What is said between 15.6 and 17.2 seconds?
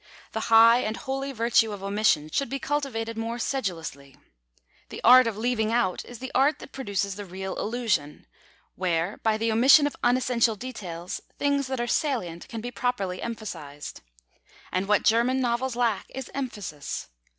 lack is emphasis.